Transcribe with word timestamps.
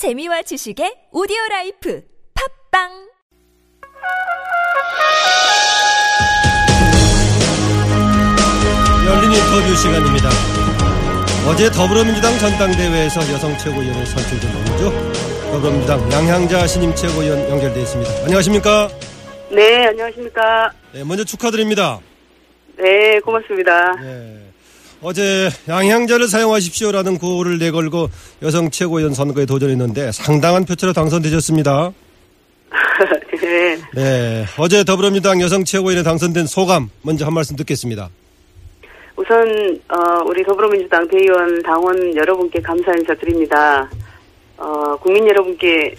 재미와 0.00 0.40
지식의 0.40 1.12
오디오 1.12 1.36
라이프 1.50 2.00
팟빵 2.32 2.88
열린 9.04 9.30
인터뷰 9.30 9.76
시간입니다. 9.76 10.30
어제 11.46 11.70
더불어민주당 11.70 12.32
전당대회에서 12.38 13.20
여성 13.30 13.54
최고위원을 13.58 14.06
선출된 14.06 14.72
오죠 14.72 15.52
더불어민주당 15.52 16.10
양향자 16.10 16.66
신임 16.66 16.94
최고위원 16.94 17.38
연결되어 17.50 17.82
있습니다. 17.82 18.10
안녕하십니까? 18.24 18.88
네, 19.50 19.88
안녕하십니까. 19.88 20.72
네, 20.94 21.04
먼저 21.04 21.24
축하드립니다. 21.24 22.00
네, 22.78 23.20
고맙습니다. 23.20 23.96
네. 23.96 24.49
어제 25.02 25.48
양향자를 25.66 26.28
사용하십시오라는 26.28 27.18
구호를 27.18 27.58
내걸고 27.58 28.10
여성 28.42 28.70
최고위원 28.70 29.14
선거에 29.14 29.46
도전했는데 29.46 30.12
상당한 30.12 30.66
표차로 30.66 30.92
당선되셨습니다. 30.92 31.92
네. 33.40 33.78
네. 33.94 34.44
어제 34.58 34.84
더불어민주당 34.84 35.40
여성 35.40 35.64
최고위원에 35.64 36.02
당선된 36.02 36.46
소감 36.46 36.90
먼저 37.02 37.24
한 37.24 37.32
말씀 37.32 37.56
듣겠습니다. 37.56 38.10
우선 39.16 39.80
어, 39.88 40.22
우리 40.26 40.44
더불어민주당 40.44 41.08
대의원 41.08 41.62
당원 41.62 42.14
여러분께 42.14 42.60
감사 42.60 42.92
인사 42.92 43.14
드립니다. 43.14 43.88
어, 44.58 44.96
국민 44.96 45.26
여러분께 45.26 45.94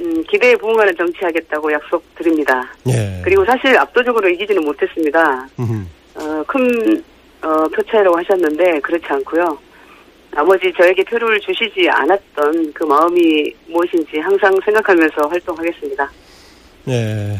음, 0.00 0.24
기대에 0.28 0.54
부응하는 0.56 0.94
정치하겠다고 0.96 1.72
약속드립니다. 1.72 2.72
예. 2.88 3.20
그리고 3.24 3.44
사실 3.44 3.76
압도적으로 3.76 4.28
이기지는 4.28 4.64
못했습니다. 4.64 5.48
어, 6.14 6.44
큰 6.46 7.02
어, 7.42 7.68
표차라고 7.68 8.18
하셨는데 8.18 8.80
그렇지 8.80 9.04
않고요. 9.08 9.58
나머지 10.32 10.72
저에게 10.76 11.02
표를 11.04 11.40
주시지 11.40 11.88
않았던 11.90 12.72
그 12.72 12.84
마음이 12.84 13.52
무엇인지 13.68 14.18
항상 14.18 14.52
생각하면서 14.64 15.28
활동하겠습니다. 15.28 16.10
네. 16.84 17.36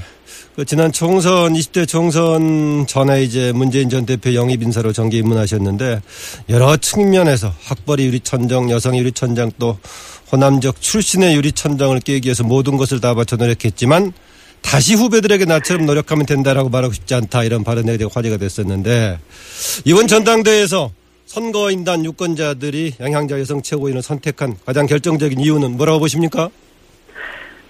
그 0.56 0.64
지난 0.64 0.90
총선 0.90 1.52
20대 1.54 1.86
총선 1.86 2.84
전에 2.86 3.22
이제 3.22 3.52
문재인 3.52 3.88
전 3.88 4.04
대표 4.04 4.34
영입 4.34 4.62
인사로 4.62 4.92
정계 4.92 5.18
입문하셨는데 5.18 6.00
여러 6.48 6.76
측면에서 6.76 7.52
학벌이 7.62 8.04
유리천정, 8.06 8.70
여성 8.70 8.96
유리천정 8.96 9.52
또 9.58 9.78
호남적 10.32 10.80
출신의 10.80 11.36
유리천정을 11.36 12.00
깨기 12.00 12.26
위해서 12.26 12.42
모든 12.44 12.76
것을 12.76 13.00
다 13.00 13.14
바쳐 13.14 13.36
노력했지만 13.36 14.12
다시 14.62 14.94
후배들에게 14.94 15.44
나처럼 15.46 15.86
노력하면 15.86 16.26
된다라고 16.26 16.68
말하고 16.68 16.92
싶지 16.92 17.14
않다 17.14 17.44
이런 17.44 17.64
발언에 17.64 17.96
대해 17.96 18.08
화제가 18.12 18.36
됐었는데 18.36 19.18
이번 19.84 20.06
전당대회에서 20.06 20.90
선거인단 21.26 22.04
유권자들이 22.04 22.94
양향자 23.00 23.38
여성 23.38 23.62
최고위원을 23.62 24.02
선택한 24.02 24.56
가장 24.66 24.86
결정적인 24.86 25.38
이유는 25.38 25.76
뭐라고 25.76 26.00
보십니까? 26.00 26.50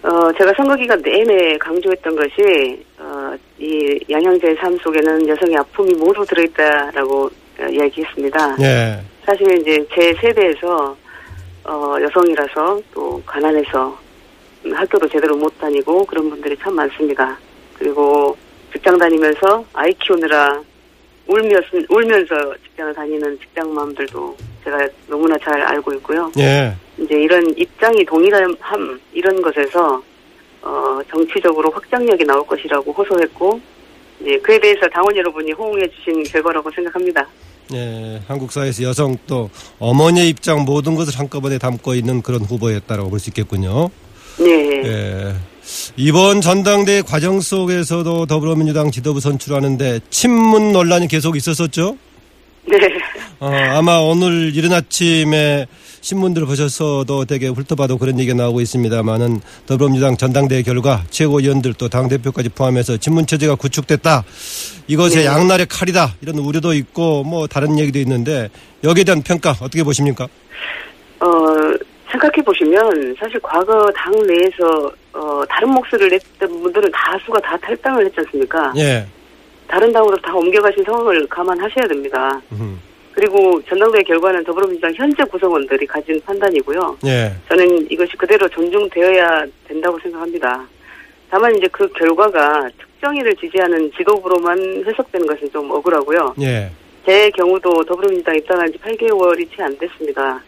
어, 0.02 0.32
제가 0.38 0.50
선거 0.56 0.74
기간 0.76 1.00
내내 1.02 1.58
강조했던 1.58 2.16
것이, 2.16 2.82
어, 2.98 3.34
이 3.58 4.00
양형제의 4.10 4.56
삶 4.56 4.74
속에는 4.78 5.28
여성의 5.28 5.56
아픔이 5.58 5.92
모두 5.94 6.24
들어있다라고 6.24 7.24
어, 7.26 7.66
이야기했습니다. 7.70 8.56
예. 8.62 8.98
사실 9.26 9.60
이제 9.60 9.86
제 9.94 10.14
세대에서, 10.22 10.96
어, 11.64 11.96
여성이라서 12.00 12.80
또 12.94 13.22
가난해서 13.26 13.88
음, 13.90 13.99
학교도 14.64 15.08
제대로 15.08 15.36
못 15.36 15.56
다니고 15.58 16.04
그런 16.06 16.28
분들이 16.30 16.56
참 16.58 16.74
많습니다. 16.74 17.38
그리고 17.78 18.36
직장 18.72 18.96
다니면서 18.98 19.64
아이 19.72 19.92
키우느라 19.94 20.62
울면서, 21.26 21.66
울면서 21.88 22.34
직장을 22.64 22.94
다니는 22.94 23.38
직장맘들도 23.38 24.36
제가 24.64 24.88
너무나 25.06 25.36
잘 25.38 25.60
알고 25.62 25.92
있고요. 25.94 26.30
예. 26.38 26.74
이제 26.98 27.14
이런 27.14 27.42
입장이 27.56 28.04
동일함 28.04 28.54
이런 29.12 29.40
것에서 29.40 30.02
어 30.62 30.98
정치적으로 31.10 31.70
확장력이 31.70 32.24
나올 32.24 32.46
것이라고 32.46 32.92
호소했고 32.92 33.60
이제 34.20 34.38
그에 34.40 34.58
대해서 34.60 34.86
당원 34.92 35.16
여러분이 35.16 35.52
호응해 35.52 35.88
주신 35.90 36.22
결과라고 36.24 36.70
생각합니다. 36.72 37.26
예, 37.72 38.20
한국 38.26 38.50
사회에서 38.52 38.82
여성 38.82 39.16
또 39.26 39.48
어머니의 39.78 40.28
입장 40.28 40.64
모든 40.64 40.96
것을 40.96 41.18
한꺼번에 41.18 41.56
담고 41.58 41.94
있는 41.94 42.20
그런 42.20 42.42
후보였다라고 42.42 43.08
볼 43.08 43.18
수 43.20 43.30
있겠군요. 43.30 43.88
네. 44.40 44.82
예. 44.84 45.34
이번 45.96 46.40
전당대회 46.40 47.02
과정 47.02 47.40
속에서도 47.40 48.26
더불어민주당 48.26 48.90
지도부 48.90 49.20
선출하는데 49.20 50.00
친문 50.10 50.72
논란이 50.72 51.08
계속 51.08 51.36
있었었죠. 51.36 51.96
네. 52.66 52.78
어, 53.38 53.48
아마 53.48 53.96
오늘 53.98 54.54
이른 54.54 54.72
아침에 54.72 55.66
신문들 56.00 56.46
보셔서도 56.46 57.26
되게 57.26 57.48
훑어봐도 57.48 57.98
그런 57.98 58.18
얘기가 58.18 58.34
나오고 58.34 58.60
있습니다만은 58.62 59.40
더불어민주당 59.66 60.16
전당대회 60.16 60.62
결과 60.62 61.04
최고위원들 61.10 61.74
또 61.74 61.88
당대표까지 61.88 62.48
포함해서 62.50 62.96
친문체제가 62.96 63.54
구축됐다. 63.56 64.24
이것의 64.88 65.10
네. 65.16 65.26
양날의 65.26 65.66
칼이다. 65.66 66.16
이런 66.22 66.38
우려도 66.38 66.72
있고 66.74 67.24
뭐 67.24 67.46
다른 67.46 67.78
얘기도 67.78 67.98
있는데 67.98 68.48
여기에 68.84 69.04
대한 69.04 69.22
평가 69.22 69.50
어떻게 69.50 69.82
보십니까? 69.82 70.26
어 71.20 71.26
생각해 72.20 72.42
보시면 72.44 73.16
사실 73.18 73.40
과거 73.40 73.90
당 73.94 74.12
내에서 74.26 74.92
어 75.12 75.42
다른 75.48 75.70
목소리를 75.70 76.10
냈던 76.10 76.62
분들은 76.62 76.90
다수가 76.92 77.40
다 77.40 77.56
탈당을 77.56 78.04
했지 78.04 78.20
않습니까? 78.20 78.72
예. 78.76 79.06
다른 79.66 79.92
당으로 79.92 80.16
다 80.18 80.34
옮겨가신 80.34 80.84
상황을 80.84 81.26
감안하셔야 81.28 81.86
됩니다. 81.86 82.40
음, 82.52 82.80
그리고 83.12 83.62
전당대회 83.68 84.02
결과는 84.02 84.44
더불어민주당 84.44 84.92
현재 84.94 85.24
구성원들이 85.24 85.86
가진 85.86 86.20
판단이고요. 86.22 86.98
예. 87.06 87.32
저는 87.48 87.90
이것이 87.90 88.16
그대로 88.16 88.48
존중되어야 88.48 89.46
된다고 89.66 89.98
생각합니다. 90.00 90.66
다만 91.30 91.56
이제 91.56 91.68
그 91.72 91.88
결과가 91.92 92.68
특정인을 92.78 93.34
지지하는 93.36 93.90
지도부로만 93.96 94.84
해석되는 94.86 95.26
것은 95.26 95.50
좀 95.50 95.70
억울하고요. 95.70 96.34
예. 96.42 96.70
제 97.06 97.30
경우도 97.30 97.84
더불어민주당 97.84 98.36
입당한 98.36 98.70
지 98.70 98.78
8개월이 98.78 99.48
채 99.56 99.62
안 99.62 99.76
됐습니다. 99.78 100.42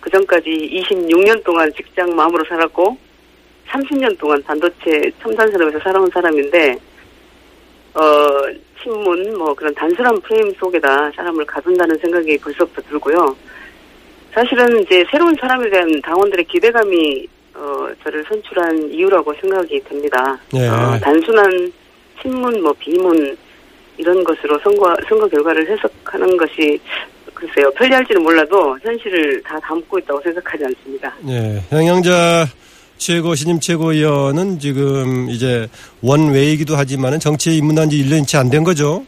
그 0.00 0.10
전까지 0.10 0.50
26년 0.50 1.44
동안 1.44 1.70
직장 1.74 2.14
마음으로 2.14 2.44
살았고 2.44 2.96
30년 3.68 4.18
동안 4.18 4.42
반도체 4.42 5.10
첨단 5.22 5.50
산업에서 5.50 5.78
살아온 5.80 6.10
사람인데 6.10 6.78
어 7.94 8.02
친문 8.82 9.36
뭐 9.36 9.54
그런 9.54 9.74
단순한 9.74 10.20
프레임 10.22 10.52
속에다 10.54 11.10
사람을 11.12 11.44
가둔다는 11.44 11.98
생각이 11.98 12.38
벌써부터 12.38 12.82
들고요. 12.88 13.36
사실은 14.32 14.80
이제 14.82 15.04
새로운 15.10 15.34
사람에 15.34 15.68
대한 15.68 16.00
당원들의 16.02 16.44
기대감이 16.46 17.28
어 17.54 17.88
저를 18.02 18.24
선출한 18.28 18.90
이유라고 18.90 19.34
생각이 19.34 19.80
됩니다. 19.84 20.38
예. 20.54 20.68
어, 20.68 20.98
단순한 21.00 21.72
친문 22.22 22.62
뭐 22.62 22.72
비문 22.78 23.36
이런 23.98 24.24
것으로 24.24 24.58
선거 24.60 24.96
선거 25.08 25.28
결과를 25.28 25.68
해석하는 25.68 26.36
것이 26.36 26.80
글쎄요 27.40 27.70
편리할지는 27.72 28.22
몰라도 28.22 28.78
현실을 28.82 29.42
다 29.42 29.58
담고 29.60 29.98
있다고 30.00 30.20
생각하지 30.22 30.64
않습니다. 30.66 31.14
예. 31.28 31.62
양영자 31.72 32.46
최고 32.98 33.34
신임 33.34 33.58
최고위원은 33.60 34.58
지금 34.58 35.30
이제 35.30 35.66
원외이기도 36.02 36.76
하지만은 36.76 37.18
정치에 37.18 37.54
입문한 37.54 37.88
지 37.88 37.96
1년이 38.04 38.26
채 38.26 38.36
안 38.38 38.50
된 38.50 38.62
거죠. 38.62 39.04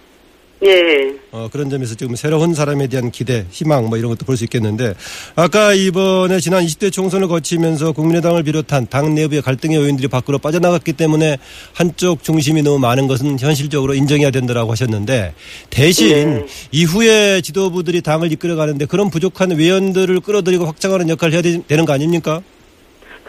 예. 0.64 1.12
어, 1.32 1.48
그런 1.50 1.68
점에서 1.70 1.94
지금 1.96 2.14
새로운 2.14 2.54
사람에 2.54 2.86
대한 2.86 3.10
기대, 3.10 3.44
희망 3.50 3.86
뭐 3.88 3.98
이런 3.98 4.10
것도 4.10 4.24
볼 4.24 4.36
수 4.36 4.44
있겠는데 4.44 4.94
아까 5.34 5.72
이번에 5.74 6.38
지난 6.40 6.64
20대 6.64 6.92
총선을 6.92 7.26
거치면서 7.28 7.92
국민의당을 7.92 8.42
비롯한 8.44 8.86
당 8.88 9.14
내부의 9.14 9.42
갈등의 9.42 9.76
요인들이 9.78 10.08
밖으로 10.08 10.38
빠져나갔기 10.38 10.92
때문에 10.92 11.38
한쪽 11.72 12.22
중심이 12.22 12.62
너무 12.62 12.78
많은 12.78 13.08
것은 13.08 13.38
현실적으로 13.40 13.94
인정해야 13.94 14.30
된다라고 14.30 14.70
하셨는데 14.72 15.34
대신 15.70 16.34
네. 16.34 16.46
이후에 16.70 17.40
지도부들이 17.40 18.00
당을 18.02 18.30
이끌어가는데 18.32 18.84
그런 18.86 19.10
부족한 19.10 19.50
외연들을 19.52 20.20
끌어들이고 20.20 20.64
확장하는 20.66 21.08
역할을 21.08 21.34
해야 21.34 21.42
되- 21.42 21.62
되는 21.66 21.84
거 21.84 21.92
아닙니까? 21.92 22.40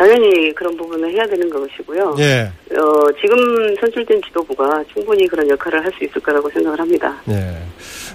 당연히 0.03 0.53
그런 0.53 0.75
부분을 0.75 1.13
해야 1.13 1.25
되는 1.25 1.49
것이고요. 1.49 2.15
예. 2.19 2.51
어, 2.75 3.07
지금 3.21 3.73
선출된 3.79 4.21
지도부가 4.27 4.83
충분히 4.93 5.25
그런 5.27 5.49
역할을 5.49 5.81
할 5.81 5.93
수 5.93 6.03
있을 6.03 6.19
거라고 6.21 6.49
생각을 6.49 6.77
합니다. 6.79 7.15
네. 7.23 7.55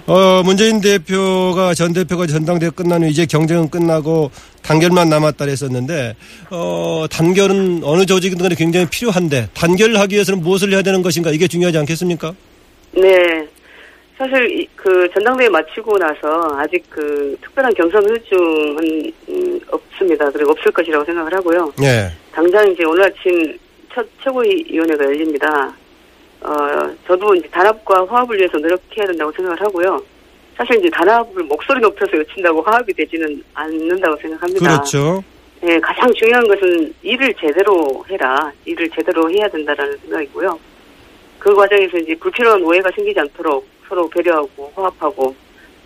어, 0.05 0.43
문재인 0.43 0.81
대표가 0.81 1.73
전 1.73 1.93
대표가 1.93 2.27
전당대회 2.27 2.69
끝난 2.71 3.01
후 3.01 3.07
이제 3.07 3.25
경쟁은 3.25 3.69
끝나고 3.69 4.29
단결만 4.61 5.07
남았다 5.09 5.45
했었는데 5.45 6.15
어, 6.51 7.05
단결은 7.09 7.81
어느 7.83 8.05
조직이든 8.05 8.43
간에 8.43 8.55
굉장히 8.55 8.85
필요한데 8.87 9.49
단결하기 9.55 10.13
위해서는 10.13 10.41
무엇을 10.41 10.71
해야 10.73 10.81
되는 10.83 11.01
것인가 11.01 11.31
이게 11.31 11.47
중요하지 11.47 11.77
않겠습니까? 11.79 12.33
네. 12.91 13.47
사실 14.19 14.51
이- 14.59 14.67
그 14.75 15.09
전당대회 15.13 15.47
마치고 15.47 15.97
나서 15.97 16.57
아직 16.59 16.83
그 16.89 17.37
특별한 17.41 17.73
경선 17.73 18.03
후증은 18.03 19.11
음, 19.29 19.59
없습니다. 19.71 20.29
그리고 20.29 20.51
없을 20.51 20.69
것이라고 20.73 21.05
생각을 21.05 21.33
하고요. 21.35 21.71
예. 21.83 22.11
당장 22.33 22.69
이제 22.69 22.83
오늘 22.85 23.05
아침 23.05 23.57
첫 23.93 24.05
최고위원회가 24.21 25.05
열립니다. 25.05 25.73
어, 26.41 26.51
저도 27.07 27.33
이제 27.35 27.47
단합과 27.47 28.05
화합을 28.07 28.37
위해서 28.37 28.57
노력해야 28.57 29.05
된다고 29.07 29.31
생각을 29.31 29.59
하고요. 29.61 30.03
사실 30.57 30.75
이제 30.79 30.89
단합을 30.89 31.43
목소리 31.43 31.79
높여서 31.79 32.17
외친다고 32.17 32.61
화합이 32.61 32.93
되지는 32.93 33.41
않는다고 33.53 34.17
생각합니다. 34.17 34.69
그렇죠. 34.73 35.23
예, 35.65 35.79
가장 35.79 36.11
중요한 36.13 36.45
것은 36.45 36.93
일을 37.03 37.33
제대로 37.39 38.03
해라. 38.09 38.51
일을 38.65 38.89
제대로 38.89 39.29
해야 39.31 39.47
된다라는 39.47 39.97
생각이고요. 39.99 40.59
그 41.39 41.55
과정에서 41.55 41.97
이제 41.99 42.13
불필요한 42.15 42.61
오해가 42.63 42.91
생기지 42.93 43.17
않도록 43.17 43.65
서로 43.89 44.07
배려하고 44.09 44.71
화합하고 44.75 45.35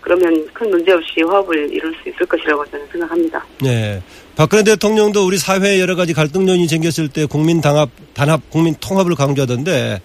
그러면 0.01 0.45
큰 0.53 0.69
문제 0.69 0.91
없이 0.91 1.21
화합을 1.25 1.73
이룰 1.73 1.95
수 2.03 2.09
있을 2.09 2.25
것이라고 2.25 2.65
저는 2.65 2.85
생각합니다. 2.91 3.45
네. 3.61 4.01
박근혜 4.35 4.61
대통령도 4.63 5.25
우리 5.25 5.37
사회에 5.37 5.79
여러 5.79 5.95
가지 5.95 6.13
갈등 6.13 6.45
요인이 6.47 6.67
생겼을 6.67 7.07
때 7.07 7.25
국민 7.25 7.61
당합, 7.61 7.89
단합, 8.13 8.41
국민 8.49 8.75
통합을 8.81 9.15
강조하던데, 9.15 10.01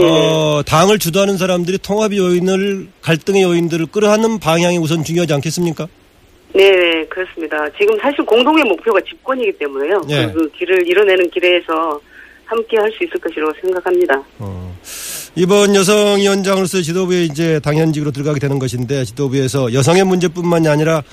어, 0.00 0.62
당을 0.66 0.98
주도하는 0.98 1.36
사람들이 1.36 1.78
통합 1.78 2.12
요인을, 2.16 2.88
갈등의 3.02 3.42
요인들을 3.42 3.86
끌어안는 3.92 4.40
방향이 4.40 4.78
우선 4.78 5.04
중요하지 5.04 5.34
않겠습니까? 5.34 5.86
네, 6.54 6.70
네, 6.70 7.04
그렇습니다. 7.06 7.56
지금 7.78 7.96
사실 8.00 8.24
공동의 8.24 8.64
목표가 8.64 8.98
집권이기 9.02 9.52
때문에요. 9.58 10.00
예. 10.08 10.32
그 10.34 10.50
길을 10.52 10.88
이뤄내는 10.88 11.30
길에서 11.30 12.00
함께 12.46 12.78
할 12.78 12.90
수 12.92 13.04
있을 13.04 13.20
것이라고 13.20 13.52
생각합니다. 13.60 14.20
어. 14.38 14.74
이번 15.38 15.76
여성위원장으로서 15.76 16.82
지도부에 16.82 17.22
이제 17.22 17.60
당연직으로 17.60 18.10
들어가게 18.10 18.40
되는 18.40 18.58
것인데 18.58 19.04
지도부에서 19.04 19.72
여성의 19.72 20.02
문제뿐만이 20.02 20.66
아니라 20.66 21.04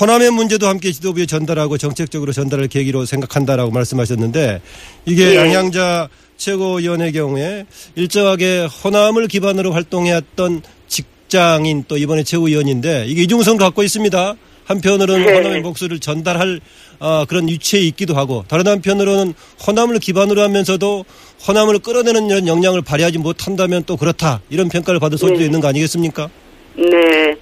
호남의 0.00 0.30
문제도 0.30 0.66
함께 0.66 0.90
지도부에 0.90 1.26
전달하고 1.26 1.76
정책적으로 1.76 2.32
전달할 2.32 2.68
계기로 2.68 3.04
생각한다라고 3.04 3.70
말씀하셨는데 3.70 4.62
이게 5.04 5.32
예. 5.32 5.36
양양자 5.36 6.08
최고위원의 6.38 7.12
경우에 7.12 7.66
일정하게 7.94 8.68
호남을 8.84 9.28
기반으로 9.28 9.74
활동해왔던 9.74 10.62
직장인 10.86 11.84
또 11.88 11.98
이번에 11.98 12.22
최고위원인데 12.22 13.04
이게 13.06 13.24
이중성을 13.24 13.58
갖고 13.58 13.82
있습니다. 13.82 14.34
한편으로는 14.68 15.24
네. 15.24 15.34
호남의 15.34 15.60
목소리를 15.62 15.98
전달할 15.98 16.60
어, 17.00 17.24
그런 17.26 17.48
위치에 17.48 17.80
있기도 17.80 18.14
하고 18.14 18.44
다른 18.48 18.66
한편으로는 18.66 19.32
호남을 19.66 19.98
기반으로 19.98 20.42
하면서도 20.42 21.04
호남을 21.48 21.78
끌어내는 21.78 22.28
이런 22.28 22.46
역량을 22.46 22.82
발휘하지 22.82 23.18
못한다면 23.18 23.84
또 23.86 23.96
그렇다 23.96 24.40
이런 24.50 24.68
평가를 24.68 25.00
받을 25.00 25.16
소지도 25.16 25.38
네. 25.38 25.46
있는 25.46 25.60
거 25.60 25.68
아니겠습니까? 25.68 26.28
네, 26.76 27.34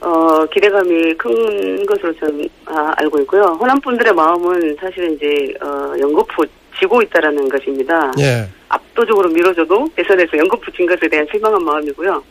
어, 0.00 0.44
기대감이 0.46 1.14
큰 1.14 1.86
것으로 1.86 2.12
저는 2.18 2.48
아, 2.66 2.92
알고 2.96 3.20
있고요. 3.20 3.42
호남 3.60 3.80
분들의 3.80 4.12
마음은 4.12 4.76
사실은 4.80 5.14
이제 5.14 5.54
어, 5.62 5.94
연거푸 5.98 6.44
지고 6.78 7.00
있다라는 7.02 7.48
것입니다. 7.48 8.12
예. 8.18 8.48
압도적으로 8.68 9.28
밀어줘도 9.28 9.88
대선에서 9.96 10.38
연거푸 10.38 10.70
진 10.72 10.86
것에 10.86 11.08
대한 11.08 11.26
실망한 11.30 11.64
마음이고요. 11.64 12.22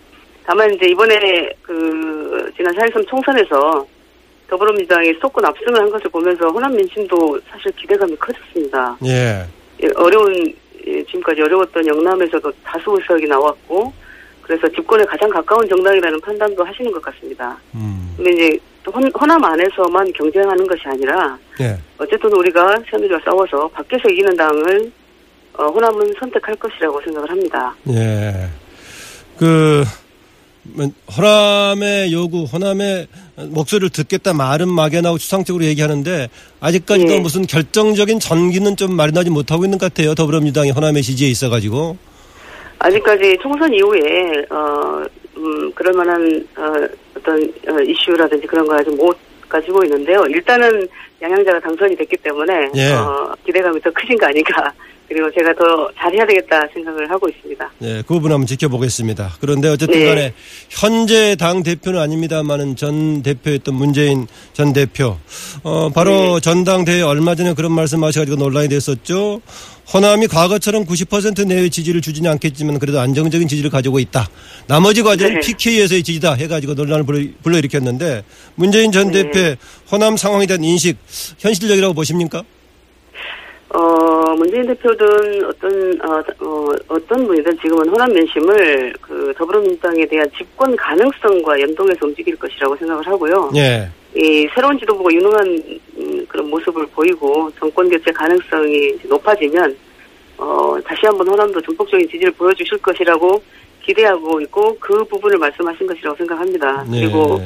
다만 0.45 0.73
이제 0.73 0.87
이번에 0.87 1.49
그 1.61 2.49
지난 2.55 2.73
4.13 2.75 3.07
총선에서 3.09 3.85
더불어민주당이 4.47 5.13
수도권 5.15 5.45
압승을 5.45 5.79
한 5.79 5.89
것을 5.89 6.09
보면서 6.09 6.47
호남 6.47 6.75
민심도 6.75 7.39
사실 7.49 7.71
기대감이 7.73 8.15
커졌습니다. 8.15 8.97
예. 9.05 9.45
예, 9.83 9.87
어려운 9.95 10.53
예, 10.85 11.03
지금까지 11.03 11.41
어려웠던 11.41 11.85
영남에서도 11.85 12.51
다수 12.63 12.95
의석이 12.97 13.27
나왔고 13.27 13.91
그래서 14.41 14.67
집권에 14.69 15.03
가장 15.05 15.29
가까운 15.29 15.67
정당이라는 15.67 16.21
판단도 16.21 16.63
하시는 16.63 16.91
것 16.91 17.01
같습니다. 17.01 17.57
음. 17.75 18.13
근데 18.15 18.31
이제 18.31 18.59
혼, 18.87 19.03
호남 19.11 19.43
안에서만 19.43 20.11
경쟁하는 20.13 20.65
것이 20.65 20.83
아니라 20.85 21.37
예. 21.59 21.77
어쨌든 21.97 22.33
우리가 22.33 22.75
새누리와 22.89 23.19
싸워서 23.25 23.67
밖에서 23.69 24.07
이기는 24.09 24.35
당을 24.37 24.91
어, 25.57 25.65
호남은 25.65 26.13
선택할 26.19 26.55
것이라고 26.55 27.01
생각을 27.01 27.29
합니다. 27.29 27.75
예. 27.89 28.47
그, 29.37 29.83
뭐, 29.83 30.06
호남의 31.17 32.13
요구, 32.13 32.43
호남의 32.43 33.07
목소리를 33.49 33.89
듣겠다 33.89 34.33
말은 34.33 34.67
막연하고 34.69 35.17
추상적으로 35.17 35.65
얘기하는데 35.65 36.29
아직까지도 36.59 37.13
예. 37.13 37.19
무슨 37.19 37.45
결정적인 37.45 38.19
전기는 38.19 38.75
좀 38.75 38.95
마련하지 38.95 39.29
못하고 39.29 39.65
있는 39.65 39.77
것 39.77 39.93
같아요. 39.93 40.15
더불어민주당이 40.15 40.71
호남의 40.71 41.03
지지에 41.03 41.29
있어가지고. 41.29 41.97
아직까지 42.79 43.37
총선 43.41 43.73
이후에 43.73 44.45
어, 44.49 45.03
음, 45.37 45.71
그럴 45.73 45.93
만한 45.93 46.47
어, 46.57 46.87
어떤 47.15 47.35
어, 47.67 47.81
이슈라든지 47.81 48.45
그런 48.47 48.67
거 48.67 48.75
아직 48.75 48.95
못 48.95 49.17
가지고 49.49 49.83
있는데요. 49.85 50.23
일단은 50.29 50.87
양양자가 51.21 51.59
당선이 51.59 51.95
됐기 51.95 52.17
때문에 52.17 52.69
예. 52.75 52.93
어, 52.93 53.33
기대감이 53.45 53.81
더 53.81 53.89
크신 53.91 54.17
거 54.17 54.27
아닌가. 54.27 54.71
그리고 55.07 55.29
제가 55.31 55.53
더 55.55 55.89
잘해야 55.97 56.25
되겠다 56.27 56.61
생각을 56.73 57.09
하고 57.09 57.29
있습니다. 57.29 57.71
예, 57.83 58.03
그 58.05 58.15
부분 58.15 58.31
한번 58.33 58.45
지켜보겠습니다. 58.45 59.37
그런데 59.39 59.69
어쨌든 59.69 59.99
네. 59.99 60.05
간에 60.05 60.33
현재 60.69 61.35
당 61.37 61.63
대표는 61.63 61.99
아닙니다만은 61.99 62.75
전 62.75 63.23
대표였던 63.23 63.73
문재인 63.73 64.27
전 64.53 64.73
대표. 64.73 65.17
어, 65.63 65.89
바로 65.89 66.35
네. 66.35 66.39
전당대회 66.41 67.01
얼마 67.01 67.35
전에 67.35 67.53
그런 67.53 67.71
말씀 67.71 68.03
하셔가지고 68.03 68.35
논란이 68.37 68.67
됐었죠. 68.67 69.41
호남이 69.93 70.27
과거처럼 70.27 70.85
90% 70.85 71.47
내외 71.47 71.69
지지를 71.69 72.01
주지는 72.01 72.29
않겠지만 72.31 72.77
그래도 72.77 72.99
안정적인 72.99 73.47
지지를 73.47 73.69
가지고 73.69 73.99
있다. 73.99 74.27
나머지 74.67 75.01
과제는 75.01 75.35
네. 75.35 75.39
PK에서의 75.47 76.03
지지다 76.03 76.33
해가지고 76.33 76.73
논란을 76.73 77.05
불러- 77.05 77.29
불러일으켰는데 77.43 78.25
문재인 78.55 78.91
전 78.91 79.11
네. 79.11 79.23
대표의 79.23 79.55
호남 79.89 80.17
상황에 80.17 80.45
대한 80.45 80.61
인식 80.65 80.97
현실적이라고 81.39 81.93
보십니까? 81.93 82.43
어, 83.69 84.33
문재인 84.35 84.65
대표든 84.67 85.43
어떤, 85.45 86.01
어, 86.01 86.23
어, 86.39 86.69
어떤 86.87 87.27
분이든 87.27 87.57
지금은 87.59 87.89
호남 87.89 88.11
민심을 88.13 88.93
그 89.01 89.33
더불어민주당에 89.37 90.05
대한 90.05 90.29
집권 90.37 90.73
가능성과 90.75 91.59
연동해서 91.59 92.05
움직일 92.05 92.35
것이라고 92.37 92.75
생각을 92.77 93.05
하고요. 93.05 93.51
예. 93.55 93.89
이 94.15 94.47
새로운 94.55 94.79
지도부가 94.79 95.13
유능한 95.13 95.63
음, 95.97 96.25
그런 96.27 96.49
모습을 96.49 96.87
보이고 96.87 97.51
정권 97.59 97.89
교체 97.89 98.11
가능성이 98.11 98.97
높아지면 99.03 99.75
어, 100.37 100.77
다시 100.85 101.05
한번 101.05 101.27
호남도 101.27 101.61
전폭적인 101.61 102.07
지지를 102.07 102.31
보여주실 102.31 102.77
것이라고 102.77 103.41
기대하고 103.83 104.39
있고 104.41 104.77
그 104.79 105.03
부분을 105.05 105.37
말씀하신 105.37 105.87
것이라고 105.87 106.15
생각합니다. 106.17 106.83
네. 106.89 107.01
그리고 107.01 107.41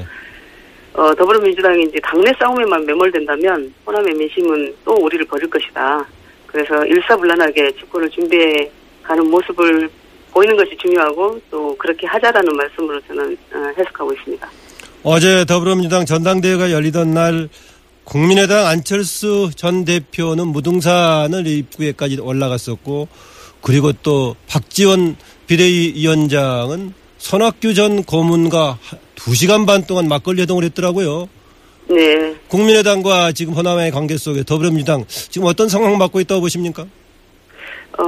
어, 0.94 1.16
더불어민주당이 1.16 1.84
이제 1.84 2.00
당내 2.04 2.32
싸움에만 2.38 2.86
매몰된다면 2.86 3.74
호남의 3.86 4.14
민심은 4.14 4.76
또 4.84 4.94
우리를 4.94 5.26
버릴 5.26 5.50
것이다. 5.50 6.06
그래서 6.48 6.86
일사불란하게 6.86 7.72
집권을 7.78 8.10
준비해 8.10 8.70
가는 9.04 9.26
모습을 9.30 9.90
보이는 10.32 10.56
것이 10.56 10.76
중요하고 10.78 11.40
또 11.50 11.76
그렇게 11.78 12.08
하자라는 12.08 12.56
말씀으로 12.56 13.00
저는 13.08 13.38
어, 13.54 13.74
해석하고 13.78 14.14
있습니다. 14.14 14.50
어제 15.04 15.46
더불어민주당 15.46 16.06
전당대회가 16.06 16.72
열리던 16.72 17.14
날 17.14 17.50
국민의당 18.04 18.68
안철수 18.68 19.50
전 19.56 19.86
대표는 19.86 20.48
무등산을 20.48 21.48
입구에까지 21.48 22.20
올라갔었고 22.20 23.08
그리고 23.62 23.94
또 24.04 24.36
박지원 24.48 25.16
비대위원장은 25.48 26.94
손학규 27.22 27.76
전 27.76 28.04
고문과 28.04 28.80
2시간 29.16 29.68
반 29.68 29.86
동안 29.86 30.08
막걸리 30.08 30.42
회동을 30.42 30.64
했더라고요. 30.66 31.30
네. 31.88 32.36
국민의당과 32.48 33.32
지금 33.32 33.54
호남의 33.54 33.92
관계 33.92 34.18
속에 34.18 34.44
더불어민주당 34.44 35.06
지금 35.08 35.48
어떤 35.48 35.70
상황 35.70 35.98
맡고 35.98 36.20
있다고 36.20 36.42
보십니까? 36.42 36.82
어, 37.98 38.06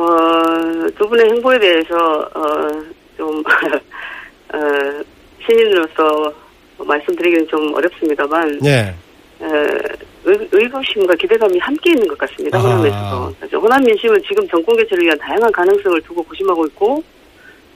두 0.97 1.07
분의 1.07 1.25
행보에 1.29 1.59
대해서, 1.59 1.95
어, 2.33 2.41
좀, 3.15 3.43
어, 4.51 4.57
신인으로서 5.45 6.33
말씀드리기는 6.79 7.47
좀 7.47 7.73
어렵습니다만, 7.75 8.59
네. 8.61 8.95
에, 9.41 9.45
의, 10.25 10.49
의구심과 10.51 11.13
기대감이 11.15 11.59
함께 11.59 11.91
있는 11.91 12.07
것 12.07 12.17
같습니다. 12.17 12.57
아. 12.57 12.61
호남에서도. 12.61 13.59
호남 13.59 13.83
민심은 13.83 14.21
지금 14.27 14.47
정권 14.47 14.75
개최를 14.77 15.03
위한 15.05 15.17
다양한 15.19 15.51
가능성을 15.51 16.01
두고 16.01 16.23
고심하고 16.23 16.65
있고, 16.67 17.03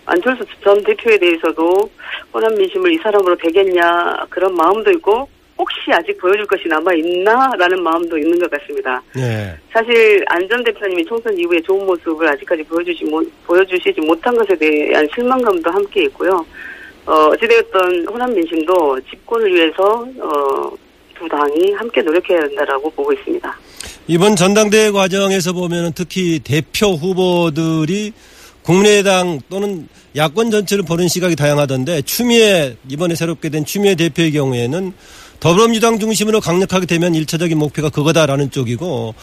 안철수 0.07 0.43
전 0.63 0.81
대표에 0.83 1.17
대해서도 1.19 1.89
호남 2.33 2.55
민심을 2.55 2.93
이 2.93 2.97
사람으로 2.97 3.35
되겠냐, 3.37 4.25
그런 4.29 4.55
마음도 4.55 4.89
있고, 4.91 5.27
혹시 5.57 5.75
아직 5.91 6.15
보여줄 6.19 6.45
것이 6.45 6.67
남아 6.67 6.93
있나라는 6.93 7.81
마음도 7.83 8.17
있는 8.17 8.37
것 8.39 8.49
같습니다. 8.51 9.01
네. 9.15 9.55
사실 9.73 10.23
안 10.29 10.47
전 10.47 10.63
대표님이 10.63 11.03
총선 11.05 11.37
이후에 11.37 11.59
좋은 11.61 11.85
모습을 11.85 12.27
아직까지 12.29 12.63
보여주지 12.63 13.03
못, 13.05 13.27
보여주시지 13.45 13.99
못한 14.01 14.35
것에 14.37 14.55
대한 14.55 15.07
실망감도 15.13 15.69
함께 15.71 16.03
있고요. 16.05 16.45
어, 17.05 17.13
어찌되었던 17.29 18.07
호남 18.07 18.33
민심도 18.33 18.99
집권을 19.09 19.53
위해서 19.53 20.07
어, 20.19 20.71
두 21.17 21.27
당이 21.27 21.73
함께 21.73 22.01
노력해야 22.01 22.39
한다라고 22.41 22.89
보고 22.91 23.11
있습니다. 23.13 23.59
이번 24.07 24.35
전당대회 24.35 24.91
과정에서 24.91 25.53
보면 25.53 25.93
특히 25.95 26.39
대표 26.39 26.89
후보들이 26.91 28.13
국민의당 28.67 29.39
또는 29.49 29.87
야권 30.17 30.51
전체를 30.51 30.83
보는 30.83 31.07
시각이 31.07 31.37
다양하던데 31.37 32.01
추미애 32.01 32.75
이번에 32.89 33.15
새롭게 33.15 33.47
된 33.47 33.63
추미애 33.63 33.95
대표의 33.95 34.33
경우에는 34.33 34.91
더불어민주당 35.39 35.99
중심으로 35.99 36.41
강력하게 36.41 36.85
되면 36.85 37.15
일차적인 37.15 37.57
목표가 37.57 37.89
그거다라는 37.89 38.51
쪽이고 38.51 39.15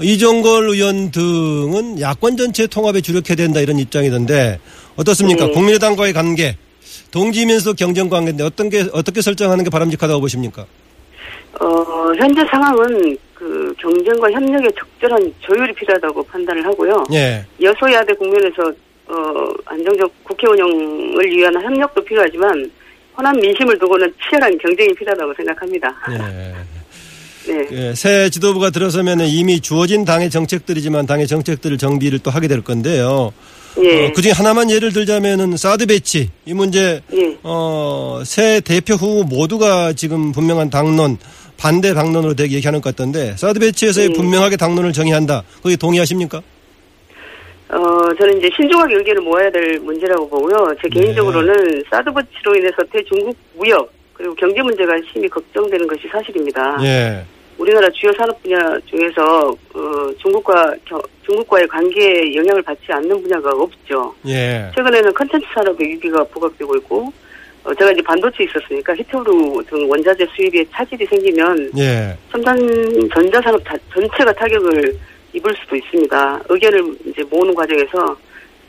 이종걸 0.00 0.68
의원 0.68 1.10
등은 1.10 2.00
야권 2.00 2.36
전체 2.36 2.68
통합에 2.68 3.00
주력해야 3.00 3.34
된다 3.34 3.58
이런 3.58 3.80
입장이던데 3.80 4.60
어떻습니까? 4.94 5.46
네. 5.46 5.52
국민의당과의 5.52 6.12
관계 6.12 6.56
동지면서 7.10 7.72
경쟁 7.72 8.08
관계인데 8.08 8.44
어떤 8.44 8.70
게 8.70 8.86
어떻게 8.92 9.20
설정하는 9.20 9.64
게 9.64 9.70
바람직하다고 9.70 10.20
보십니까? 10.20 10.64
어, 11.60 11.66
현재 12.18 12.40
상황은 12.48 13.18
그 13.34 13.74
경쟁과 13.78 14.30
협력에 14.30 14.68
적절한 14.78 15.34
조율이 15.40 15.74
필요하다고 15.74 16.22
판단을 16.22 16.64
하고요. 16.66 17.04
예. 17.12 17.44
여소야대 17.60 18.14
국면에서 18.14 18.72
어, 19.12 19.52
안정적 19.66 20.10
국회 20.24 20.46
운영을 20.46 21.30
위한 21.30 21.54
협력도 21.54 22.02
필요하지만 22.02 22.70
호남 23.16 23.38
민심을 23.38 23.78
두고는 23.78 24.12
치열한 24.22 24.56
경쟁이 24.58 24.94
필요하다고 24.94 25.34
생각합니다. 25.36 25.94
예. 26.12 26.54
네. 27.52 27.66
예, 27.72 27.94
새 27.94 28.30
지도부가 28.30 28.70
들어서면 28.70 29.20
이미 29.22 29.60
주어진 29.60 30.04
당의 30.04 30.30
정책들이지만 30.30 31.06
당의 31.06 31.26
정책들을 31.26 31.76
정비를 31.76 32.20
또 32.20 32.30
하게 32.30 32.46
될 32.48 32.62
건데요. 32.62 33.32
예. 33.82 34.06
어, 34.06 34.12
그중에 34.12 34.32
하나만 34.32 34.70
예를 34.70 34.92
들자면은 34.92 35.56
사드 35.56 35.86
배치 35.86 36.30
이 36.46 36.54
문제 36.54 37.02
예. 37.12 37.38
어, 37.42 38.22
새 38.24 38.60
대표 38.60 38.94
후보 38.94 39.24
모두가 39.24 39.92
지금 39.92 40.32
분명한 40.32 40.70
당론 40.70 41.18
반대 41.56 41.94
당론으로 41.94 42.34
되게 42.34 42.56
얘기하는 42.56 42.80
것 42.80 42.94
같던데 42.94 43.34
사드 43.36 43.58
배치에서 43.58 44.02
예. 44.04 44.08
분명하게 44.10 44.56
당론을 44.56 44.92
정의한다. 44.92 45.42
거기 45.62 45.76
동의하십니까? 45.76 46.42
어, 47.72 48.14
저는 48.18 48.36
이제 48.38 48.50
신중하게 48.54 48.96
의견을 48.96 49.22
모아야 49.22 49.50
될 49.50 49.78
문제라고 49.80 50.28
보고요. 50.28 50.74
제 50.82 50.88
네. 50.90 51.00
개인적으로는 51.00 51.82
사드 51.90 52.10
배치로 52.12 52.54
인해서 52.56 52.76
대중국 52.92 53.34
무역 53.56 53.90
그리고 54.12 54.34
경제 54.34 54.60
문제가 54.62 54.92
심히 55.10 55.26
걱정되는 55.28 55.86
것이 55.86 56.06
사실입니다. 56.08 56.76
예. 56.82 57.24
우리나라 57.58 57.88
주요 57.90 58.12
산업 58.12 58.42
분야 58.42 58.58
중에서 58.86 59.48
어, 59.74 60.10
중국과 60.20 60.74
겨- 60.84 61.02
중국과의 61.24 61.66
관계에 61.68 62.34
영향을 62.34 62.60
받지 62.62 62.82
않는 62.92 63.22
분야가 63.22 63.50
없죠. 63.52 64.14
예. 64.26 64.70
최근에는 64.74 65.12
컨텐츠 65.14 65.46
산업의 65.54 65.88
위기가 65.88 66.22
부각되고 66.24 66.76
있고 66.76 67.10
어, 67.64 67.74
제가 67.74 67.92
이제 67.92 68.02
반도체 68.02 68.44
있었으니까 68.44 68.94
히토루 68.96 69.62
등 69.68 69.88
원자재 69.90 70.26
수입에 70.36 70.64
차질이 70.72 71.06
생기면 71.06 71.70
예. 71.78 72.14
첨단 72.30 72.58
전자 73.14 73.40
산업 73.40 73.62
다- 73.64 73.76
전체가 73.94 74.30
타격을 74.34 74.94
입을 75.34 75.54
수도 75.62 75.76
있습니다. 75.76 76.40
의견을 76.48 76.96
이제 77.06 77.22
모으는 77.30 77.54
과정에서 77.54 78.16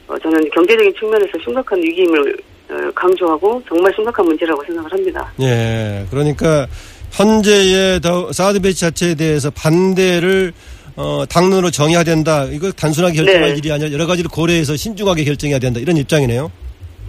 어, 0.07 0.17
저는 0.19 0.49
경제적인 0.51 0.93
측면에서 0.99 1.31
심각한 1.43 1.81
위기임을 1.81 2.37
어, 2.69 2.91
강조하고 2.95 3.61
정말 3.67 3.91
심각한 3.95 4.25
문제라고 4.25 4.63
생각을 4.65 4.91
합니다. 4.91 5.33
예. 5.41 6.05
그러니까 6.09 6.67
현재의 7.11 8.01
더 8.01 8.31
사드 8.31 8.61
배치 8.61 8.81
자체에 8.81 9.15
대해서 9.15 9.49
반대를 9.51 10.53
어, 10.95 11.23
당론으로 11.27 11.71
정해야 11.71 12.03
된다. 12.03 12.45
이거 12.45 12.71
단순하게 12.71 13.15
결정할 13.15 13.51
네. 13.51 13.57
일이 13.57 13.71
아니라 13.71 13.91
여러 13.91 14.05
가지를 14.05 14.29
고려해서 14.29 14.75
신중하게 14.75 15.23
결정해야 15.23 15.59
된다. 15.59 15.79
이런 15.79 15.97
입장이네요. 15.97 16.51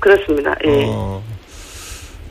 그렇습니다. 0.01 0.55
예. 0.67 0.85
어, 0.87 1.23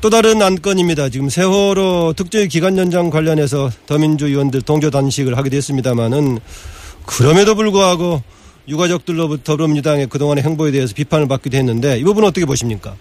또 0.02 0.10
다른 0.10 0.42
안건입니다. 0.42 1.10
지금 1.10 1.30
세월호 1.30 2.14
특조위 2.18 2.48
기간 2.48 2.78
연장 2.78 3.10
관련해서 3.10 3.70
더민주 3.86 4.28
의원들 4.28 4.64
동조 4.64 4.90
단식을 4.90 5.38
하게 5.38 5.50
됐습니다마는 5.50 6.40
그럼에도 7.06 7.56
불구하고 7.56 8.22
유가족들로부터 8.68 9.44
더불어민주당의 9.44 10.08
그동안의 10.08 10.44
행보에 10.44 10.72
대해서 10.72 10.94
비판을 10.96 11.28
받기도 11.28 11.58
했는데 11.58 11.98
이 11.98 12.04
부분은 12.04 12.30
어떻게 12.30 12.46
보십니까? 12.46 12.96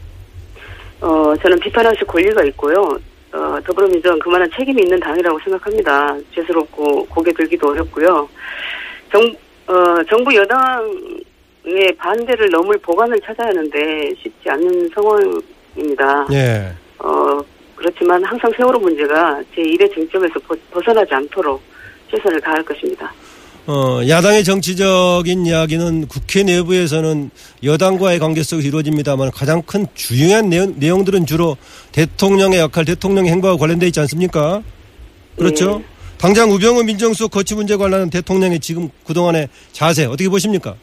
어, 1.00 1.34
저는 1.42 1.58
비판하실 1.60 2.06
권리가 2.06 2.44
있고요. 2.46 2.98
어, 3.32 3.58
더불어민주당 3.64 4.18
그만한 4.18 4.50
책임이 4.56 4.82
있는 4.82 4.98
당이라고 5.00 5.38
생각합니다. 5.40 6.16
죄스럽고 6.34 7.06
고개 7.06 7.32
들기도 7.32 7.68
어렵고요. 7.70 8.28
정, 9.10 9.22
어, 9.68 10.02
정부 10.10 10.34
여당의 10.34 11.94
반대를 11.96 12.50
넘을 12.50 12.76
보관을 12.78 13.20
찾아야 13.20 13.48
하는데 13.48 14.14
쉽지 14.20 14.50
않는 14.50 14.90
상황입니다. 14.94 16.26
예. 16.32 16.72
어, 16.98 17.40
그렇지만 17.76 18.22
항상 18.24 18.50
세월호 18.56 18.78
문제가 18.80 19.40
제1의 19.56 19.92
쟁점에서 19.94 20.34
벗- 20.46 20.70
벗어나지 20.70 21.14
않도록 21.14 21.60
최선을 22.10 22.40
다할 22.40 22.62
것입니다. 22.64 23.12
어, 23.66 24.00
야당의 24.08 24.42
정치적인 24.42 25.46
이야기는 25.46 26.08
국회 26.08 26.42
내부에서는 26.42 27.30
여당과의 27.62 28.18
관계 28.18 28.42
속에서 28.42 28.66
이루어집니다만 28.66 29.30
가장 29.30 29.62
큰 29.62 29.86
중요한 29.94 30.48
내용, 30.48 30.74
내용들은 30.78 31.26
주로 31.26 31.56
대통령의 31.92 32.58
역할, 32.58 32.84
대통령의 32.84 33.30
행보와 33.30 33.56
관련돼 33.56 33.86
있지 33.86 34.00
않습니까? 34.00 34.62
그렇죠? 35.36 35.78
네. 35.78 35.84
당장 36.18 36.50
우병우 36.50 36.82
민정수석 36.82 37.30
거취 37.30 37.54
문제 37.54 37.76
관련한 37.76 38.10
대통령의 38.10 38.58
지금 38.58 38.88
그동안의 39.06 39.48
자세 39.70 40.06
어떻게 40.06 40.28
보십니까? 40.28 40.74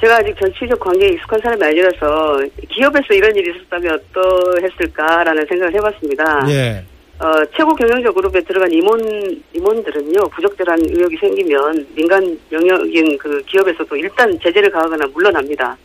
제가 0.00 0.16
아직 0.16 0.34
정치적 0.40 0.78
관계에 0.78 1.10
익숙한 1.10 1.40
사람이 1.40 1.64
아니라서 1.64 2.40
기업에서 2.68 3.14
이런 3.14 3.34
일이 3.34 3.52
있었다면 3.56 3.98
어떠했을까라는 4.12 5.46
생각을 5.48 5.74
해봤습니다. 5.74 6.46
예. 6.50 6.84
어, 7.20 7.44
최고 7.56 7.74
경영자 7.74 8.10
그룹에 8.10 8.40
들어간 8.40 8.72
임원, 8.72 9.42
임원들은요, 9.52 10.28
부적절한 10.30 10.80
의혹이 10.90 11.16
생기면 11.16 11.86
민간 11.94 12.38
영역인 12.50 13.16
그 13.18 13.40
기업에서도 13.46 13.96
일단 13.96 14.36
제재를 14.40 14.70
가하거나 14.70 15.06
물러납니다. 15.12 15.76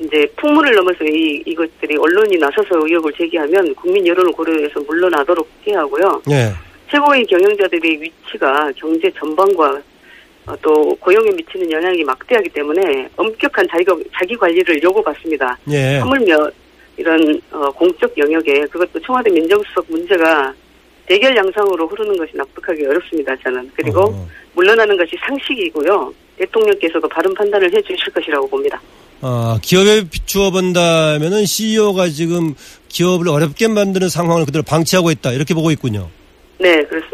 이제 0.00 0.26
풍문을 0.36 0.74
넘어서 0.74 1.04
이, 1.04 1.42
이것들이 1.46 1.96
언론이 1.96 2.36
나서서 2.38 2.84
의혹을 2.84 3.12
제기하면 3.12 3.72
국민 3.76 4.04
여론을 4.04 4.32
고려해서 4.32 4.80
물러나도록 4.80 5.48
해야 5.66 5.80
하고요. 5.80 6.20
예. 6.30 6.50
최고의 6.90 7.24
경영자들의 7.26 8.02
위치가 8.02 8.70
경제 8.76 9.10
전반과 9.12 9.80
어, 10.46 10.56
또 10.60 10.96
고용에 10.96 11.30
미치는 11.30 11.70
영향이 11.70 12.02
막대하기 12.02 12.48
때문에 12.48 13.08
엄격한 13.16 13.64
자기, 13.70 13.84
자기 14.12 14.36
관리를 14.36 14.82
요구받습니다. 14.82 15.56
예. 15.70 15.98
하물며 15.98 16.50
이런 16.96 17.40
어, 17.50 17.70
공적 17.70 18.16
영역에 18.18 18.66
그것도 18.66 19.00
청와대 19.00 19.30
민정수석 19.30 19.86
문제가 19.88 20.54
대결 21.06 21.36
양상으로 21.36 21.86
흐르는 21.88 22.16
것이 22.16 22.36
납득하기 22.36 22.86
어렵습니다. 22.86 23.34
저는 23.42 23.70
그리고 23.74 24.00
어. 24.02 24.28
물러나는 24.54 24.96
것이 24.96 25.16
상식이고요. 25.26 26.14
대통령께서도 26.38 27.08
바른 27.08 27.32
판단을 27.34 27.72
해주실 27.74 28.12
것이라고 28.12 28.48
봅니다. 28.48 28.80
아, 29.20 29.58
기업에 29.62 30.02
비추어 30.08 30.50
본다면은 30.50 31.46
CEO가 31.46 32.08
지금 32.08 32.54
기업을 32.88 33.28
어렵게 33.28 33.68
만드는 33.68 34.08
상황을 34.08 34.44
그대로 34.44 34.62
방치하고 34.64 35.10
있다. 35.10 35.32
이렇게 35.32 35.54
보고 35.54 35.70
있군요. 35.70 36.08
네, 36.58 36.82
그렇습니다. 36.84 37.11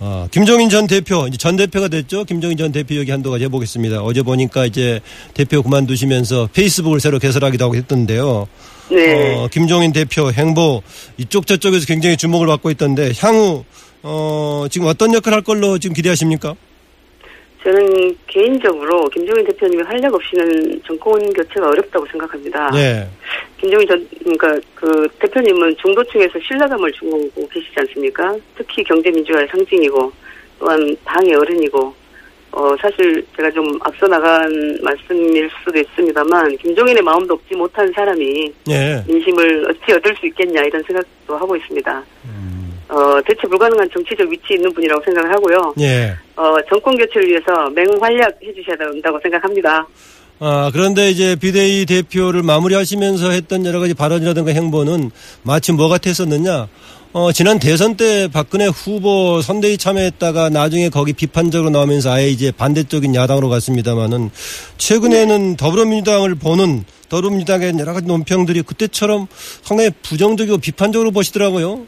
어. 0.00 0.24
아, 0.24 0.28
김종인 0.30 0.70
전 0.70 0.86
대표, 0.86 1.26
이제 1.28 1.36
전 1.36 1.56
대표가 1.56 1.88
됐죠? 1.88 2.24
김종인 2.24 2.56
전 2.56 2.72
대표 2.72 2.94
얘기 2.96 3.10
한두 3.10 3.30
가지 3.30 3.44
해보겠습니다. 3.44 4.02
어제 4.02 4.22
보니까 4.22 4.66
이제 4.66 5.00
대표 5.34 5.62
그만두시면서 5.62 6.48
페이스북을 6.52 7.00
새로 7.00 7.18
개설하기도 7.18 7.64
하고 7.64 7.76
했던데요. 7.76 8.48
네. 8.90 9.36
어, 9.36 9.48
김종인 9.48 9.92
대표 9.92 10.32
행보 10.32 10.82
이쪽 11.16 11.46
저쪽에서 11.46 11.86
굉장히 11.86 12.16
주목을 12.16 12.46
받고 12.46 12.70
있던데 12.70 13.12
향후, 13.18 13.64
어, 14.02 14.66
지금 14.70 14.88
어떤 14.88 15.14
역할을 15.14 15.36
할 15.36 15.42
걸로 15.42 15.78
지금 15.78 15.94
기대하십니까? 15.94 16.54
저는 17.62 18.16
개인적으로 18.26 19.04
김종인 19.10 19.44
대표님이 19.44 19.82
활약 19.82 20.14
없이는 20.14 20.80
정권 20.86 21.20
교체가 21.32 21.68
어렵다고 21.68 22.06
생각합니다. 22.06 22.70
예. 22.74 23.06
김종인 23.58 23.86
전, 23.86 24.08
그러니까 24.20 24.58
그 24.74 25.06
대표님은 25.18 25.76
중도층에서 25.76 26.38
신뢰감을 26.40 26.90
주고 26.92 27.30
계시지 27.52 27.74
않습니까? 27.76 28.34
특히 28.56 28.82
경제민주화의 28.84 29.48
상징이고 29.48 30.10
또한 30.58 30.96
당의 31.04 31.34
어른이고 31.34 31.94
어 32.52 32.76
사실 32.80 33.24
제가 33.36 33.50
좀 33.50 33.78
앞서 33.82 34.08
나간 34.08 34.50
말씀일 34.82 35.48
수도 35.62 35.78
있습니다만 35.78 36.56
김종인의 36.56 37.02
마음도 37.02 37.34
얻지 37.34 37.54
못한 37.54 37.92
사람이 37.92 38.52
예. 38.70 39.04
민심을 39.06 39.70
어찌 39.70 39.92
얻을 39.92 40.16
수 40.16 40.26
있겠냐 40.26 40.62
이런 40.62 40.82
생각도 40.82 41.36
하고 41.36 41.54
있습니다. 41.56 42.04
음. 42.24 42.49
어 42.90 43.20
대체 43.26 43.42
불가능한 43.48 43.88
정치적 43.92 44.28
위치에 44.28 44.56
있는 44.56 44.72
분이라고 44.74 45.02
생각을 45.04 45.32
하고요. 45.32 45.74
예. 45.80 46.14
어 46.36 46.56
정권 46.68 46.96
교체를 46.96 47.28
위해서 47.28 47.70
맹활약해 47.70 48.52
주셔야 48.54 48.76
된다고 48.76 49.18
생각합니다. 49.22 49.86
아, 50.42 50.70
그런데 50.72 51.10
이제 51.10 51.36
비대위 51.36 51.84
대표를 51.84 52.42
마무리하시면서 52.42 53.30
했던 53.30 53.66
여러 53.66 53.78
가지 53.78 53.92
발언이라든가 53.92 54.52
행보는 54.52 55.10
마치 55.42 55.72
뭐 55.72 55.88
같았었느냐? 55.88 56.66
어, 57.12 57.32
지난 57.32 57.58
대선 57.58 57.96
때 57.96 58.28
박근혜 58.32 58.66
후보 58.66 59.42
선대위 59.42 59.76
참여했다가 59.76 60.48
나중에 60.48 60.88
거기 60.88 61.12
비판적으로 61.12 61.68
나오면서 61.68 62.12
아예 62.12 62.28
이제 62.28 62.52
반대적인 62.52 63.14
야당으로 63.14 63.48
갔습니다만은 63.48 64.30
최근에는 64.78 65.56
더불어민주당을 65.56 66.36
보는 66.36 66.84
더불어민주당의 67.08 67.74
여러 67.78 67.92
가지 67.92 68.06
논평들이 68.06 68.62
그때처럼 68.62 69.26
상당히 69.62 69.90
부정적이고 70.02 70.58
비판적으로 70.58 71.10
보시더라고요. 71.10 71.86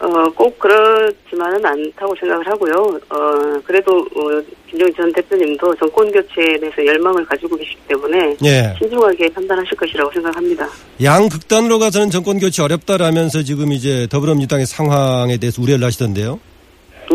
어, 0.00 0.30
꼭 0.30 0.56
그렇지만은 0.60 1.64
않다고 1.64 2.14
생각을 2.20 2.46
하고요. 2.46 2.72
어, 3.10 3.60
그래도, 3.64 3.98
어, 3.98 4.42
김정인 4.70 4.94
전 4.94 5.12
대표님도 5.12 5.74
정권 5.74 6.10
교체에 6.12 6.58
대해서 6.60 6.86
열망을 6.86 7.24
가지고 7.24 7.56
계시기 7.56 7.78
때문에 7.88 8.36
예. 8.44 8.74
신중하게 8.78 9.28
판단하실 9.32 9.76
것이라고 9.76 10.12
생각합니다. 10.12 10.68
양극단으로 11.02 11.80
가서는 11.80 12.10
정권 12.10 12.38
교체 12.38 12.62
어렵다라면서 12.62 13.42
지금 13.42 13.72
이제 13.72 14.06
더불어민주당의 14.08 14.66
상황에 14.66 15.36
대해서 15.36 15.60
우려를 15.60 15.84
하시던데요. 15.86 16.38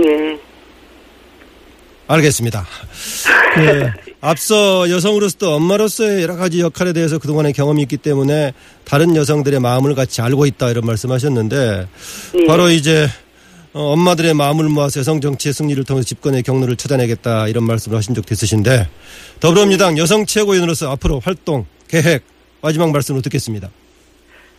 예. 0.05 0.37
알겠습니다. 2.07 2.65
그, 3.55 3.89
앞서 4.25 4.89
여성으로서도 4.89 5.51
엄마로서의 5.55 6.23
여러 6.23 6.37
가지 6.37 6.61
역할에 6.61 6.93
대해서 6.93 7.19
그동안의 7.19 7.51
경험이 7.51 7.81
있기 7.81 7.97
때문에 7.97 8.53
다른 8.85 9.17
여성들의 9.17 9.59
마음을 9.59 9.95
같이 9.95 10.21
알고 10.21 10.45
있다 10.45 10.69
이런 10.69 10.85
말씀하셨는데 10.85 11.87
예. 12.39 12.47
바로 12.47 12.69
이제 12.69 13.07
어, 13.73 13.91
엄마들의 13.91 14.33
마음을 14.33 14.69
모아서 14.69 15.01
여성 15.01 15.19
정치의 15.19 15.51
승리를 15.51 15.83
통해서 15.83 16.05
집권의 16.05 16.43
경로를 16.43 16.77
찾아내겠다 16.77 17.49
이런 17.49 17.65
말씀을 17.65 17.97
하신 17.97 18.15
적도 18.15 18.33
있으신데 18.33 18.87
더불어민주당 19.41 19.97
여성 19.97 20.25
최고위원으로서 20.25 20.89
앞으로 20.91 21.19
활동 21.19 21.65
계획 21.89 22.23
마지막 22.61 22.93
말씀을 22.93 23.21
듣겠습니다. 23.23 23.69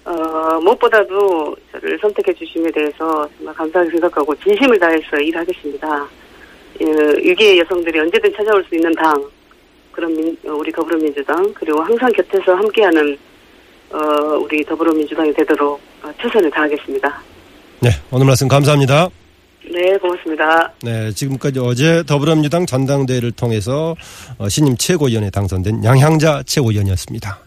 어, 0.04 0.12
무엇보다도 0.60 1.56
저를 1.72 1.98
선택해 2.02 2.34
주심에 2.34 2.70
대해서 2.70 3.26
정말 3.38 3.54
감사하게 3.54 3.92
생각하고 3.92 4.34
진심을 4.40 4.78
다해서 4.78 5.16
일하겠습니다. 5.16 6.06
예, 6.82 6.86
위기의 7.30 7.60
여성들이 7.60 7.98
언제든 7.98 8.30
찾아올 8.36 8.62
수 8.68 8.74
있는 8.74 8.92
당, 8.92 9.14
그런 9.94 10.14
민, 10.14 10.36
어, 10.46 10.52
우리 10.52 10.72
더불어민주당, 10.72 11.52
그리고 11.54 11.80
항상 11.82 12.10
곁에서 12.12 12.54
함께하는, 12.54 13.16
어, 13.90 13.98
우리 14.42 14.64
더불어민주당이 14.64 15.32
되도록 15.34 15.80
어, 16.02 16.10
최선을 16.20 16.50
다하겠습니다. 16.50 17.22
네, 17.80 17.90
오늘 18.10 18.26
말씀 18.26 18.48
감사합니다. 18.48 19.08
네, 19.70 19.96
고맙습니다. 19.98 20.72
네, 20.82 21.10
지금까지 21.12 21.58
어제 21.60 22.02
더불어민주당 22.06 22.66
전당대회를 22.66 23.32
통해서 23.32 23.94
어, 24.38 24.48
신임 24.48 24.76
최고위원에 24.76 25.30
당선된 25.30 25.84
양향자 25.84 26.42
최고위원이었습니다. 26.44 27.43